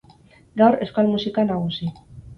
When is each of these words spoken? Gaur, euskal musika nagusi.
Gaur, 0.61 0.77
euskal 0.85 1.11
musika 1.13 1.45
nagusi. 1.51 1.93